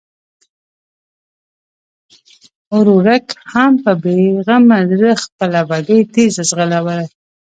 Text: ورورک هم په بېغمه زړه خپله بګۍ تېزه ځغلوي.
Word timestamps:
ورورک 2.75 3.27
هم 3.51 3.71
په 3.83 3.91
بېغمه 4.03 4.79
زړه 4.91 5.11
خپله 5.23 5.59
بګۍ 5.69 5.99
تېزه 6.13 6.43
ځغلوي. 6.49 7.03